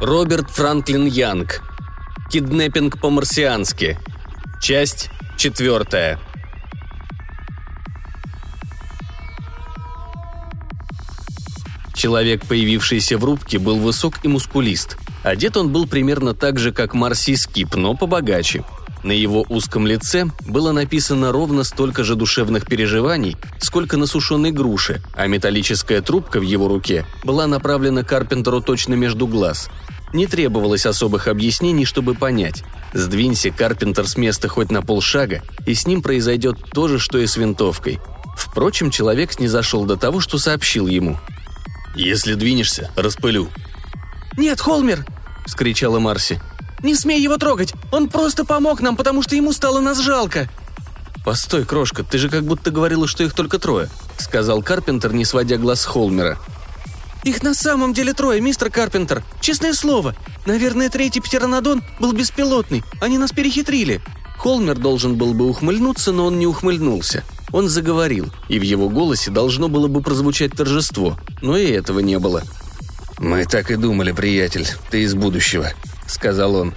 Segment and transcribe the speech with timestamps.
[0.00, 1.60] Роберт Франклин Янг.
[2.30, 3.98] Киднеппинг по-марсиански.
[4.62, 6.20] Часть четвертая.
[11.94, 14.96] Человек, появившийся в рубке, был высок и мускулист.
[15.24, 18.64] Одет он был примерно так же, как Марси Скип, но побогаче.
[19.02, 25.02] На его узком лице было написано ровно столько же душевных переживаний, сколько на сушеной груше,
[25.14, 29.70] а металлическая трубка в его руке была направлена Карпентеру точно между глаз.
[30.12, 32.64] Не требовалось особых объяснений, чтобы понять.
[32.94, 37.26] Сдвинься Карпентер с места хоть на полшага, и с ним произойдет то же, что и
[37.26, 38.00] с винтовкой.
[38.36, 41.18] Впрочем, человек снизошел до того, что сообщил ему.
[41.94, 43.48] «Если двинешься, распылю».
[44.36, 45.04] «Нет, Холмер!»–
[45.46, 46.40] вскричала Марси.
[46.82, 47.74] «Не смей его трогать!
[47.92, 50.48] Он просто помог нам, потому что ему стало нас жалко!»
[51.24, 55.56] «Постой, крошка, ты же как будто говорила, что их только трое»,— сказал Карпентер, не сводя
[55.56, 56.38] глаз с Холмера.
[57.24, 59.22] «Их на самом деле трое, мистер Карпентер.
[59.40, 60.14] Честное слово.
[60.46, 62.84] Наверное, третий птеранодон был беспилотный.
[63.00, 64.00] Они нас перехитрили».
[64.38, 67.24] Холмер должен был бы ухмыльнуться, но он не ухмыльнулся.
[67.52, 72.18] Он заговорил, и в его голосе должно было бы прозвучать торжество, но и этого не
[72.18, 72.42] было.
[73.18, 75.72] «Мы так и думали, приятель, ты из будущего»,—
[76.08, 76.74] сказал он.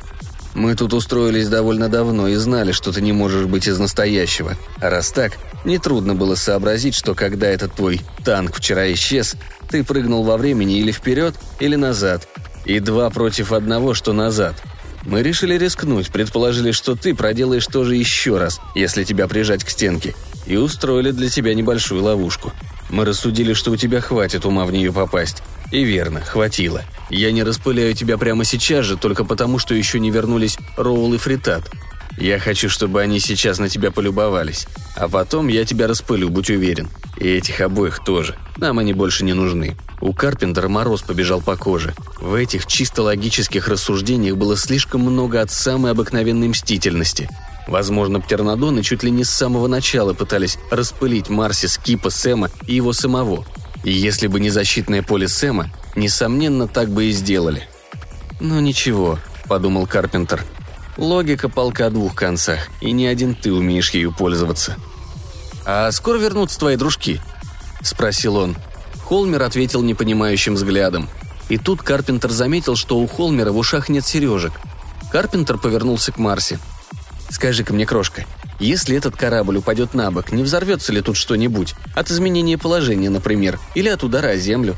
[0.53, 4.57] Мы тут устроились довольно давно и знали, что ты не можешь быть из настоящего.
[4.79, 9.35] А раз так, нетрудно было сообразить, что когда этот твой танк вчера исчез,
[9.69, 12.27] ты прыгнул во времени или вперед, или назад.
[12.65, 14.61] И два против одного, что назад.
[15.03, 20.13] Мы решили рискнуть, предположили, что ты проделаешь тоже еще раз, если тебя прижать к стенке,
[20.45, 22.51] и устроили для тебя небольшую ловушку.
[22.89, 25.41] Мы рассудили, что у тебя хватит ума в нее попасть.
[25.71, 26.83] И верно, хватило.
[27.09, 31.17] Я не распыляю тебя прямо сейчас же, только потому, что еще не вернулись Роул и
[31.17, 31.69] Фритат.
[32.17, 34.67] Я хочу, чтобы они сейчас на тебя полюбовались.
[34.95, 36.89] А потом я тебя распылю, будь уверен.
[37.17, 38.35] И этих обоих тоже.
[38.57, 39.77] Нам они больше не нужны.
[40.01, 41.93] У Карпентера мороз побежал по коже.
[42.19, 47.29] В этих чисто логических рассуждениях было слишком много от самой обыкновенной мстительности.
[47.67, 52.91] Возможно, птернодоны чуть ли не с самого начала пытались распылить Марси, Скипа, Сэма и его
[52.91, 53.45] самого–
[53.89, 57.67] если бы не защитное поле Сэма, несомненно, так бы и сделали.
[58.39, 60.43] «Ну ничего»,— подумал Карпентер.
[60.97, 64.77] «Логика полка о двух концах, и ни один ты умеешь ею пользоваться».
[65.65, 67.21] «А скоро вернутся твои дружки?»—
[67.81, 68.55] спросил он.
[69.05, 71.09] Холмер ответил непонимающим взглядом.
[71.49, 74.53] И тут Карпентер заметил, что у Холмера в ушах нет сережек.
[75.11, 76.59] Карпентер повернулся к Марсе.
[77.31, 78.25] «Скажи-ка мне, крошка,
[78.59, 81.73] если этот корабль упадет на бок, не взорвется ли тут что-нибудь?
[81.95, 84.77] От изменения положения, например, или от удара о землю?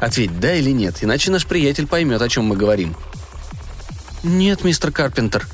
[0.00, 2.96] Ответь да или нет, иначе наш приятель поймет, о чем мы говорим.
[4.24, 5.46] Нет, мистер Карпентер.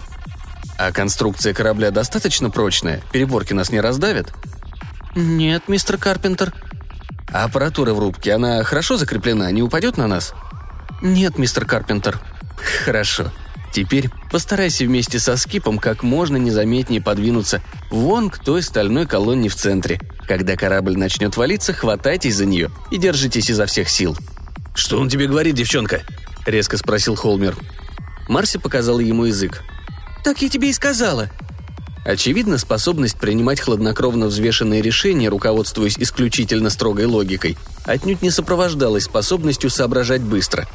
[0.78, 3.02] А конструкция корабля достаточно прочная?
[3.12, 4.32] Переборки нас не раздавят?
[5.14, 6.54] Нет, мистер Карпентер.
[7.30, 10.34] А аппаратура в рубке, она хорошо закреплена, не упадет на нас?
[11.02, 12.18] Нет, мистер Карпентер.
[12.84, 13.30] Хорошо.
[13.72, 19.54] Теперь постарайся вместе со Скипом как можно незаметнее подвинуться вон к той стальной колонне в
[19.54, 19.98] центре.
[20.28, 24.16] Когда корабль начнет валиться, хватайтесь за нее и держитесь изо всех сил.
[24.74, 26.02] «Что он тебе говорит, девчонка?»–
[26.46, 27.56] резко спросил Холмер.
[28.28, 29.62] Марси показала ему язык.
[30.22, 31.30] «Так я тебе и сказала»,
[32.04, 40.20] Очевидно, способность принимать хладнокровно взвешенные решения, руководствуясь исключительно строгой логикой, отнюдь не сопровождалась способностью соображать
[40.20, 40.66] быстро.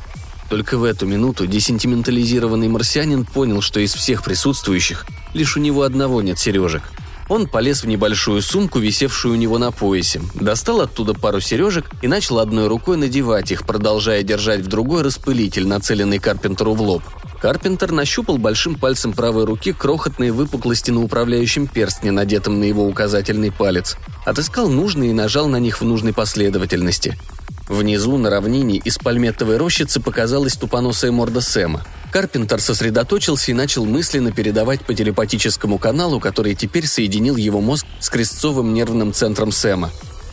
[0.49, 6.21] Только в эту минуту десентиментализированный марсианин понял, что из всех присутствующих лишь у него одного
[6.21, 6.83] нет сережек.
[7.29, 12.07] Он полез в небольшую сумку, висевшую у него на поясе, достал оттуда пару сережек и
[12.07, 17.03] начал одной рукой надевать их, продолжая держать в другой распылитель, нацеленный Карпентеру в лоб.
[17.41, 23.51] Карпентер нащупал большим пальцем правой руки крохотные выпуклости на управляющем перстне, надетом на его указательный
[23.51, 23.97] палец.
[24.25, 27.17] Отыскал нужные и нажал на них в нужной последовательности.
[27.67, 31.83] Внизу, на равнине, из пальметовой рощицы показалась тупоносая морда Сэма.
[32.11, 38.09] Карпентер сосредоточился и начал мысленно передавать по телепатическому каналу, который теперь соединил его мозг с
[38.09, 39.91] крестцовым нервным центром Сэма.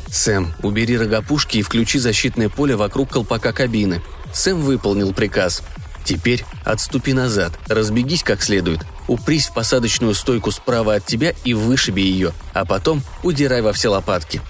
[0.08, 4.00] «Сэм, убери рогопушки и включи защитное поле вокруг колпака кабины».
[4.32, 5.62] Сэм выполнил приказ.
[6.04, 12.02] «Теперь отступи назад, разбегись как следует, упрись в посадочную стойку справа от тебя и вышиби
[12.02, 14.40] ее, а потом удирай во все лопатки.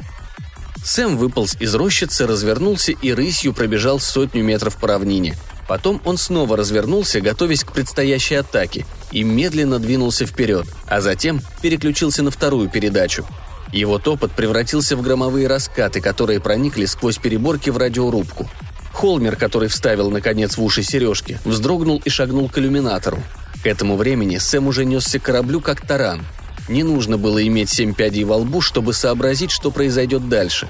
[0.85, 5.35] Сэм выполз из рощицы, развернулся и рысью пробежал сотню метров по равнине.
[5.67, 12.23] Потом он снова развернулся, готовясь к предстоящей атаке, и медленно двинулся вперед, а затем переключился
[12.23, 13.27] на вторую передачу.
[13.73, 18.47] Его топот превратился в громовые раскаты, которые проникли сквозь переборки в радиорубку.
[18.93, 23.23] Холмер, который вставил, наконец, в уши сережки, вздрогнул и шагнул к иллюминатору.
[23.63, 26.27] К этому времени Сэм уже несся к кораблю как таран–
[26.69, 30.69] не нужно было иметь семь пядей во лбу, чтобы сообразить, что произойдет дальше.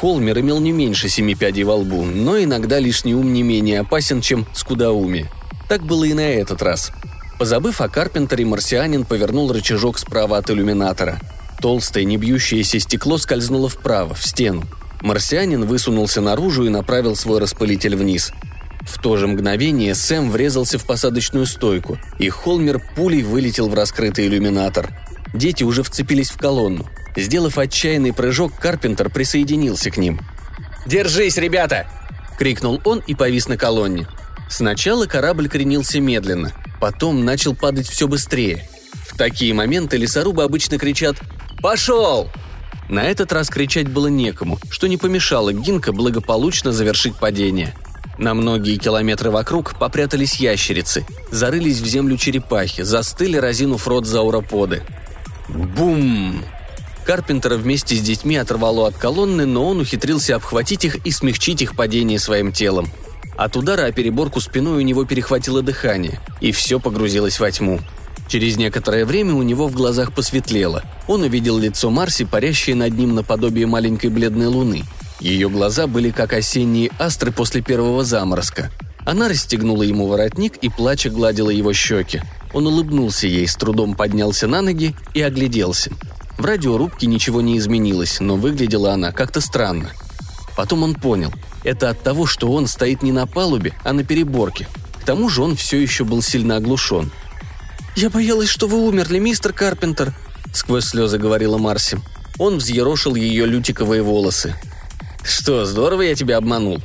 [0.00, 4.20] Холмер имел не меньше семи пядей во лбу, но иногда лишний ум не менее опасен,
[4.20, 5.30] чем скудоумие.
[5.68, 6.90] Так было и на этот раз.
[7.38, 11.20] Позабыв о Карпентере, марсианин повернул рычажок справа от иллюминатора.
[11.60, 14.64] Толстое, не бьющееся стекло скользнуло вправо, в стену.
[15.00, 18.32] Марсианин высунулся наружу и направил свой распылитель вниз.
[18.82, 24.26] В то же мгновение Сэм врезался в посадочную стойку, и Холмер пулей вылетел в раскрытый
[24.26, 24.90] иллюминатор.
[25.34, 26.86] Дети уже вцепились в колонну.
[27.16, 30.20] Сделав отчаянный прыжок, Карпентер присоединился к ним.
[30.86, 31.86] «Держись, ребята!»–
[32.38, 34.06] крикнул он и повис на колонне.
[34.48, 38.68] Сначала корабль кренился медленно, потом начал падать все быстрее.
[39.06, 41.16] В такие моменты лесорубы обычно кричат
[41.62, 42.30] «Пошел!».
[42.88, 47.74] На этот раз кричать было некому, что не помешало Гинка благополучно завершить падение.
[48.18, 54.82] На многие километры вокруг попрятались ящерицы, зарылись в землю черепахи, застыли, разинув рот зауроподы.
[55.48, 56.44] Бум!
[57.04, 61.74] Карпентера вместе с детьми оторвало от колонны, но он ухитрился обхватить их и смягчить их
[61.74, 62.90] падение своим телом.
[63.36, 67.80] От удара о переборку спиной у него перехватило дыхание, и все погрузилось во тьму.
[68.28, 70.82] Через некоторое время у него в глазах посветлело.
[71.08, 74.84] Он увидел лицо Марси, парящее над ним наподобие маленькой бледной луны.
[75.20, 78.70] Ее глаза были как осенние астры после первого заморозка.
[79.04, 82.22] Она расстегнула ему воротник и, плача, гладила его щеки.
[82.52, 85.90] Он улыбнулся ей, с трудом поднялся на ноги и огляделся.
[86.38, 89.90] В радиорубке ничего не изменилось, но выглядела она как-то странно.
[90.56, 91.32] Потом он понял.
[91.64, 94.68] Это от того, что он стоит не на палубе, а на переборке.
[95.00, 97.10] К тому же он все еще был сильно оглушен.
[97.96, 100.14] «Я боялась, что вы умерли, мистер Карпентер»,—
[100.52, 102.00] сквозь слезы говорила Марси.
[102.38, 104.54] Он взъерошил ее лютиковые волосы.
[105.22, 106.80] «Что, здорово я тебя обманул?»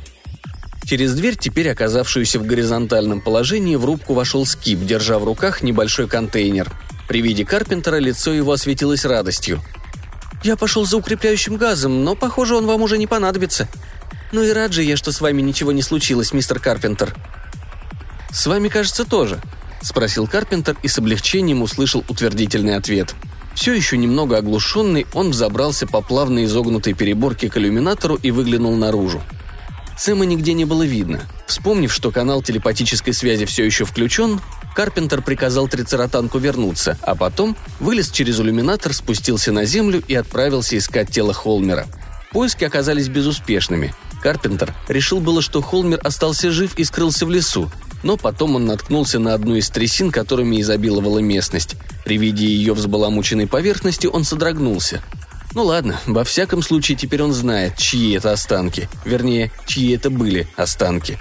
[0.88, 6.08] Через дверь, теперь оказавшуюся в горизонтальном положении, в рубку вошел Скип, держа в руках небольшой
[6.08, 6.72] контейнер.
[7.06, 9.60] При виде Карпентера лицо его осветилось радостью.
[10.42, 13.68] «Я пошел за укрепляющим газом, но, похоже, он вам уже не понадобится.
[14.32, 17.14] Ну и рад же я, что с вами ничего не случилось, мистер Карпентер».
[18.32, 19.42] «С вами, кажется, тоже»,–
[19.82, 23.14] спросил Карпентер и с облегчением услышал утвердительный ответ.
[23.54, 29.22] Все еще немного оглушенный, он взобрался по плавно изогнутой переборке к иллюминатору и выглянул наружу.
[29.98, 31.20] Сэма нигде не было видно.
[31.48, 34.40] Вспомнив, что канал телепатической связи все еще включен,
[34.74, 41.10] Карпентер приказал Трицератанку вернуться, а потом вылез через иллюминатор, спустился на землю и отправился искать
[41.10, 41.86] тело Холмера.
[42.30, 43.92] Поиски оказались безуспешными.
[44.22, 47.68] Карпентер решил было, что Холмер остался жив и скрылся в лесу,
[48.04, 51.74] но потом он наткнулся на одну из трясин, которыми изобиловала местность.
[52.04, 55.02] При виде ее взбаламученной поверхности он содрогнулся.
[55.58, 58.88] Ну ладно, во всяком случае теперь он знает, чьи это останки.
[59.04, 61.18] Вернее, чьи это были останки.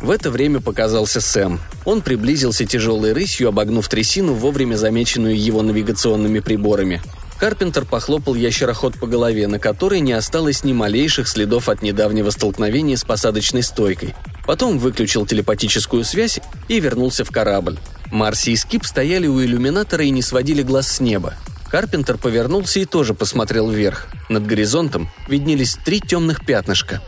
[0.00, 1.60] В это время показался Сэм.
[1.84, 7.02] Он приблизился тяжелой рысью, обогнув трясину, вовремя замеченную его навигационными приборами.
[7.38, 12.96] Карпентер похлопал ящероход по голове, на которой не осталось ни малейших следов от недавнего столкновения
[12.96, 14.14] с посадочной стойкой.
[14.46, 17.76] Потом выключил телепатическую связь и вернулся в корабль.
[18.10, 21.34] Марси и Скип стояли у иллюминатора и не сводили глаз с неба.
[21.70, 24.06] Карпентер повернулся и тоже посмотрел вверх.
[24.28, 27.02] Над горизонтом виднелись три темных пятнышка.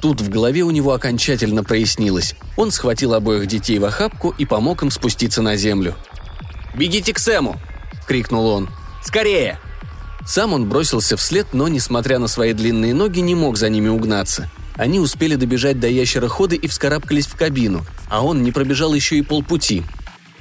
[0.00, 2.34] Тут в голове у него окончательно прояснилось.
[2.56, 5.96] Он схватил обоих детей в охапку и помог им спуститься на землю.
[6.74, 7.56] «Бегите к Сэму!»–
[8.06, 8.68] крикнул он.
[9.02, 9.58] «Скорее!»
[10.26, 14.50] Сам он бросился вслед, но, несмотря на свои длинные ноги, не мог за ними угнаться.
[14.74, 19.22] Они успели добежать до ящерохода и вскарабкались в кабину, а он не пробежал еще и
[19.22, 19.82] полпути–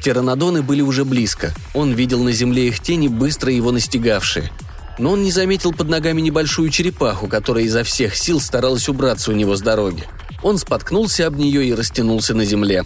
[0.04, 1.54] Птеранодоны были уже близко.
[1.74, 4.52] Он видел на земле их тени, быстро его настигавшие.
[5.00, 9.34] Но он не заметил под ногами небольшую черепаху, которая изо всех сил старалась убраться у
[9.34, 10.04] него с дороги.
[10.42, 12.84] Он споткнулся об нее и растянулся на земле.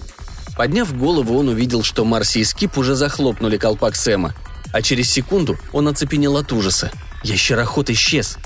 [0.56, 4.36] Подняв голову, он увидел, что Марси и Скип уже захлопнули колпак Сэма.
[4.72, 6.92] А через секунду он оцепенел от ужаса.
[7.24, 8.38] Ящероход исчез.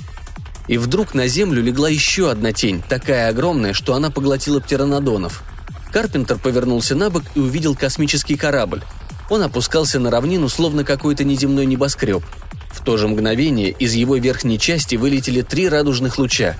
[0.70, 5.44] И вдруг на землю легла еще одна тень, такая огромная, что она поглотила птеранодонов.
[5.92, 8.82] Карпентер повернулся на бок и увидел космический корабль.
[9.30, 12.24] Он опускался на равнину, словно какой-то неземной небоскреб.
[12.72, 16.56] В то же мгновение из его верхней части вылетели три радужных луча.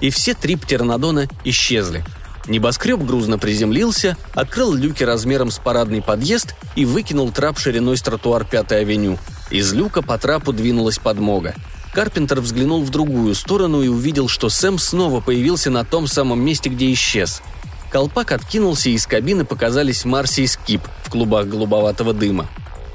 [0.00, 2.04] И все три птернодона исчезли.
[2.48, 8.44] Небоскреб грузно приземлился, открыл люки размером с парадный подъезд и выкинул трап шириной с тротуар
[8.44, 9.18] Пятой авеню.
[9.50, 11.54] Из люка по трапу двинулась подмога.
[11.92, 16.70] Карпентер взглянул в другую сторону и увидел, что Сэм снова появился на том самом месте,
[16.70, 17.42] где исчез.
[17.90, 22.48] Колпак откинулся, и из кабины показались Марси и Скип в клубах голубоватого дыма.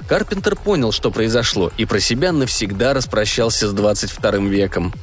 [0.08, 4.94] Карпентер понял, что произошло, и про себя навсегда распрощался с 22 веком.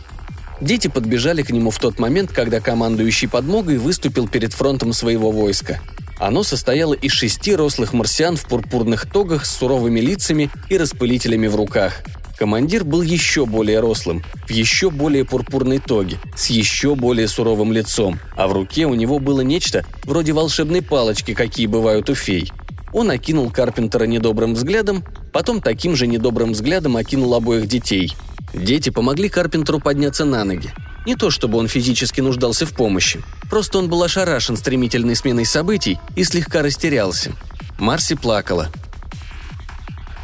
[0.62, 5.80] Дети подбежали к нему в тот момент, когда командующий подмогой выступил перед фронтом своего войска.
[6.18, 11.56] Оно состояло из шести рослых марсиан в пурпурных тогах с суровыми лицами и распылителями в
[11.56, 12.00] руках–
[12.42, 18.18] Командир был еще более рослым, в еще более пурпурной тоге, с еще более суровым лицом,
[18.34, 22.50] а в руке у него было нечто вроде волшебной палочки, какие бывают у фей.
[22.92, 28.16] Он окинул Карпентера недобрым взглядом, потом таким же недобрым взглядом окинул обоих детей.
[28.52, 30.72] Дети помогли Карпентеру подняться на ноги.
[31.06, 36.00] Не то чтобы он физически нуждался в помощи, просто он был ошарашен стремительной сменой событий
[36.16, 37.30] и слегка растерялся.
[37.78, 38.68] Марси плакала.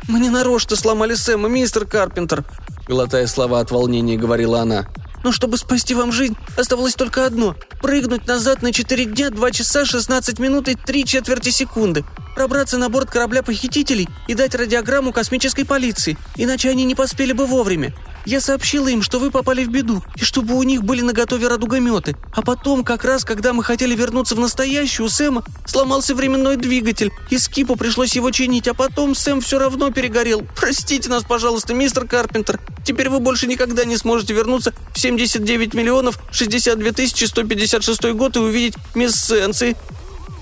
[0.08, 2.42] «Мы не нарочно сломали Сэма, мистер Карпентер»,
[2.88, 4.86] глотая слова от волнения, говорила она.
[5.22, 9.84] «Но чтобы спасти вам жизнь, оставалось только одно– прыгнуть назад на 4 дня, 2 часа,
[9.84, 12.04] 16 минут и 3 четверти секунды
[12.38, 17.46] пробраться на борт корабля похитителей и дать радиограмму космической полиции, иначе они не поспели бы
[17.46, 17.92] вовремя.
[18.24, 22.16] Я сообщила им, что вы попали в беду, и чтобы у них были наготове радугометы.
[22.34, 27.10] А потом, как раз, когда мы хотели вернуться в настоящую, у Сэма сломался временной двигатель,
[27.30, 30.46] и Скипу пришлось его чинить, а потом Сэм все равно перегорел.
[30.56, 32.60] Простите нас, пожалуйста, мистер Карпентер.
[32.84, 38.40] Теперь вы больше никогда не сможете вернуться в 79 миллионов 62 тысячи 156 год и
[38.40, 39.76] увидеть мисс Сенси.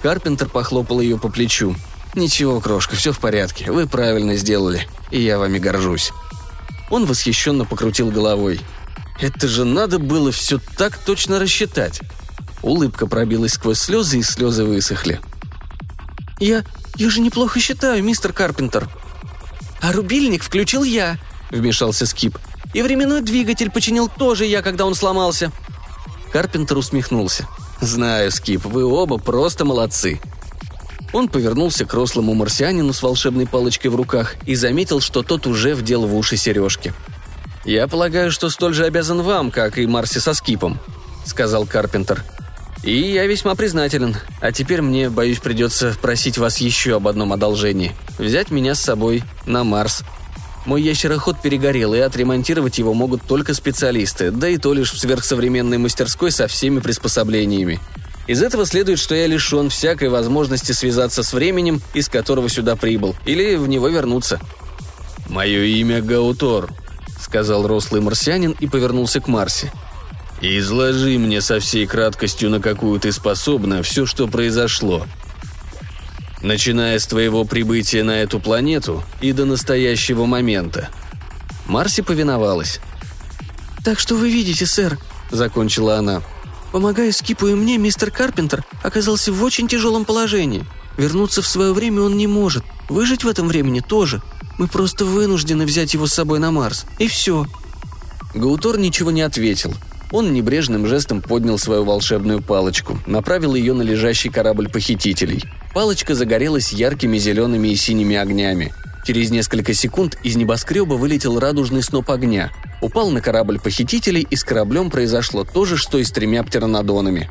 [0.02, 1.74] Карпентер похлопал ее по плечу.
[2.14, 3.70] «Ничего, крошка, все в порядке.
[3.70, 4.88] Вы правильно сделали.
[5.10, 6.12] И я вами горжусь».
[6.90, 8.60] Он восхищенно покрутил головой.
[9.20, 12.00] «Это же надо было все так точно рассчитать».
[12.62, 15.20] Улыбка пробилась сквозь слезы, и слезы высохли.
[16.38, 16.64] «Я...
[16.96, 18.88] я же неплохо считаю, мистер Карпентер».
[19.80, 21.18] «А рубильник включил я»,—
[21.50, 22.38] вмешался Скип.
[22.74, 25.52] «И временной двигатель починил тоже я, когда он сломался».
[26.32, 27.46] Карпентер усмехнулся.
[27.80, 30.20] «Знаю, Скип, вы оба просто молодцы».
[31.16, 35.74] Он повернулся к рослому марсианину с волшебной палочкой в руках и заметил, что тот уже
[35.74, 36.92] вдел в уши сережки.
[37.64, 40.78] «Я полагаю, что столь же обязан вам, как и Марси со Скипом»,—
[41.24, 42.22] сказал Карпентер.
[42.84, 44.14] «И я весьма признателен.
[44.42, 47.96] А теперь мне, боюсь, придется просить вас еще об одном одолжении.
[48.18, 50.02] Взять меня с собой на Марс.
[50.66, 55.78] Мой ящероход перегорел, и отремонтировать его могут только специалисты, да и то лишь в сверхсовременной
[55.78, 57.80] мастерской со всеми приспособлениями.
[58.26, 63.14] Из этого следует, что я лишен всякой возможности связаться с временем, из которого сюда прибыл,
[63.24, 64.40] или в него вернуться.
[65.28, 66.70] «Мое имя Гаутор»,—
[67.20, 69.72] сказал рослый марсианин и повернулся к Марсе.
[70.40, 75.06] «Изложи мне со всей краткостью, на какую ты способна, все, что произошло
[76.42, 80.88] начиная с твоего прибытия на эту планету и до настоящего момента».
[81.66, 82.80] Марси повиновалась.
[83.84, 84.98] «Так что вы видите, сэр»,—
[85.30, 86.22] закончила она.
[86.72, 90.64] «Помогая Скипу и мне, мистер Карпентер оказался в очень тяжелом положении.
[90.96, 94.22] Вернуться в свое время он не может, выжить в этом времени тоже.
[94.58, 96.86] Мы просто вынуждены взять его с собой на Марс.
[96.98, 97.46] И все».
[98.34, 99.74] Гаутор ничего не ответил.
[100.12, 105.44] Он небрежным жестом поднял свою волшебную палочку, направил ее на лежащий корабль похитителей.
[105.74, 108.72] Палочка загорелась яркими зелеными и синими огнями.
[109.06, 112.50] Через несколько секунд из небоскреба вылетел радужный сноп огня.
[112.82, 117.30] Упал на корабль похитителей, и с кораблем произошло то же, что и с тремя птеранодонами.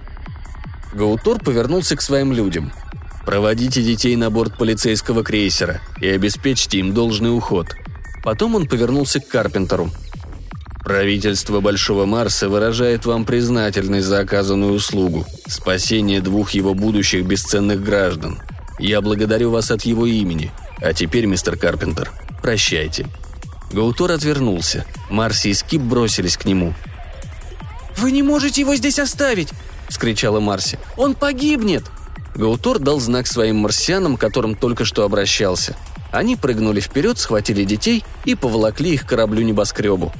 [0.93, 2.71] Гаутор повернулся к своим людям.
[3.25, 7.75] «Проводите детей на борт полицейского крейсера и обеспечьте им должный уход».
[8.23, 9.91] Потом он повернулся к Карпентеру–
[10.85, 18.39] Правительство Большого Марса выражает вам признательность за оказанную услугу– спасение двух его будущих бесценных граждан.
[18.77, 20.51] Я благодарю вас от его имени.
[20.81, 23.07] А теперь, мистер Карпентер, прощайте».
[23.71, 24.85] Гаутор отвернулся.
[25.09, 26.73] Марси и Скип бросились к нему.
[27.97, 29.49] «Вы не можете его здесь оставить!»–
[29.89, 30.79] вскричала Марси.
[30.97, 31.83] «Он погибнет!»
[32.35, 35.75] Гаутор дал знак своим марсианам, к которым только что обращался.
[36.11, 40.13] Они прыгнули вперед, схватили детей и поволокли их к кораблю-небоскребу.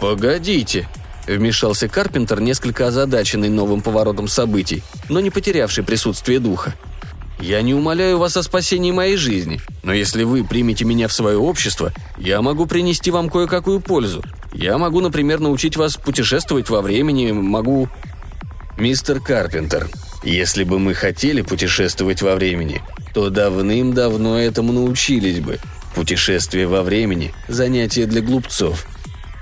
[0.00, 0.88] «Погодите!»–
[1.26, 6.74] вмешался Карпентер, несколько озадаченный новым поворотом событий, но не потерявший присутствие духа.
[7.44, 11.36] «Я не умоляю вас о спасении моей жизни, но если вы примете меня в свое
[11.36, 14.24] общество, я могу принести вам кое-какую пользу.
[14.54, 17.90] Я могу, например, научить вас путешествовать во времени, могу...»
[18.78, 19.90] «Мистер Карпентер,
[20.22, 22.80] если бы мы хотели путешествовать во времени,
[23.12, 25.58] то давным-давно этому научились бы.
[25.94, 28.86] Путешествие во времени– занятие для глупцов.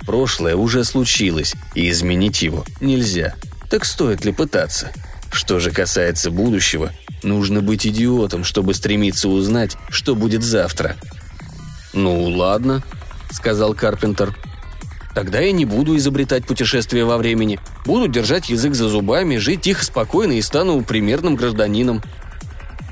[0.05, 3.37] Прошлое уже случилось, и изменить его нельзя.
[3.71, 4.91] Так стоит ли пытаться?
[5.33, 10.97] Что же касается будущего, нужно быть идиотом, чтобы стремиться узнать, что будет завтра.
[11.93, 12.83] «Ну, ладно»,—
[13.31, 14.37] сказал Карпентер.
[15.15, 17.61] «Тогда я не буду изобретать путешествия во времени.
[17.85, 22.03] Буду держать язык за зубами, жить тихо, спокойно и стану примерным гражданином».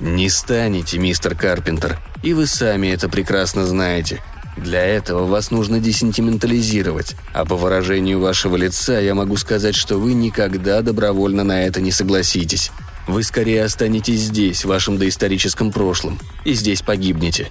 [0.00, 4.22] «Не станете, мистер Карпентер, и вы сами это прекрасно знаете.
[4.62, 10.12] Для этого вас нужно десентиментализировать, а по выражению вашего лица я могу сказать, что вы
[10.12, 12.70] никогда добровольно на это не согласитесь.
[13.08, 17.48] Вы скорее останетесь здесь, в вашем доисторическом прошлом, и здесь погибнете.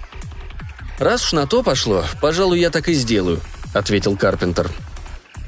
[0.98, 3.40] Раз уж на то пошло, пожалуй, я так и сделаю.—
[3.72, 4.68] ответил Карпентер.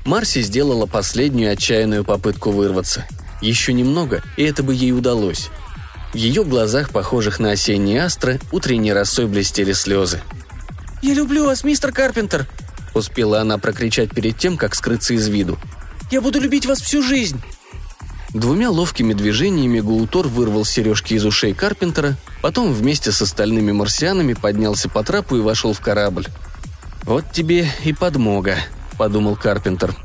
[0.05, 3.05] Марси сделала последнюю отчаянную попытку вырваться.
[3.41, 5.49] Еще немного, и это бы ей удалось.
[6.13, 10.21] В ее глазах, похожих на осенние астры, утренней росой блестели слезы.
[11.03, 12.47] «Я люблю вас, мистер Карпентер!»—
[12.95, 15.59] успела она прокричать перед тем, как скрыться из виду.
[16.13, 17.43] «Я буду любить вас всю жизнь!»
[18.33, 24.89] Двумя ловкими движениями Гултор вырвал сережки из ушей Карпентера, потом вместе с остальными марсианами поднялся
[24.89, 26.29] по трапу и вошел в корабль.
[27.03, 28.57] «Вот тебе и подмога»,—
[28.97, 29.97] подумал Карпентер.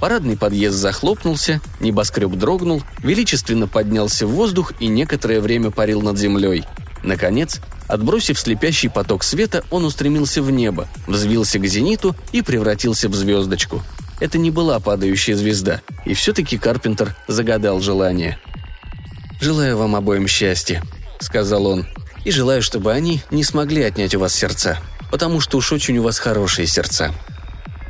[0.00, 6.64] Парадный подъезд захлопнулся, небоскреб дрогнул, величественно поднялся в воздух и некоторое время парил над землей.
[7.04, 13.14] Наконец, отбросив слепящий поток света, он устремился в небо, взвился к зениту и превратился в
[13.14, 13.80] звездочку—
[14.20, 18.38] это не была падающая звезда, и все-таки Карпентер загадал желание.
[19.40, 20.82] «Желаю вам обоим счастья»,—
[21.20, 21.86] сказал он,—
[22.24, 24.78] «и желаю, чтобы они не смогли отнять у вас сердца,
[25.10, 27.12] потому что уж очень у вас хорошие сердца».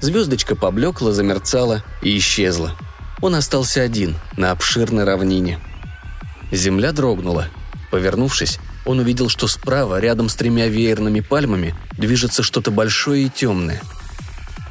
[0.00, 2.76] Звездочка поблекла, замерцала и исчезла.
[3.22, 5.60] Он остался один, на обширной равнине.
[6.50, 7.48] Земля дрогнула.
[7.90, 13.80] Повернувшись, он увидел, что справа, рядом с тремя веерными пальмами, движется что-то большое и темное—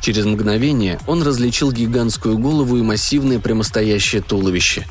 [0.03, 4.86] Через мгновение он различил гигантскую голову и массивное прямостоящее туловище.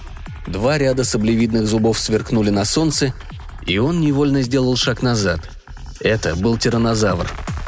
[0.47, 3.13] Два ряда саблевидных зубов сверкнули на солнце,
[3.67, 5.51] и он невольно сделал шаг назад.
[6.01, 7.31] Это был тиранозавр–